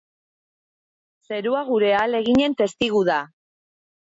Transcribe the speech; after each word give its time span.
Zerua 1.27 1.61
gure 1.67 1.91
ahaleginen 1.99 2.59
testigu 2.63 3.07
da. 3.11 3.19